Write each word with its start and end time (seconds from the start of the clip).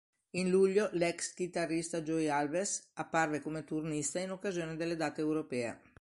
In 0.31 0.49
luglio 0.49 0.89
l'ex 0.93 1.35
chitarrista 1.35 2.01
Joey 2.01 2.27
Alves 2.27 2.89
apparve 2.93 3.39
come 3.39 3.63
turnista 3.63 4.17
in 4.17 4.31
occasione 4.31 4.75
delle 4.75 4.95
date 4.95 5.21
europee. 5.21 5.79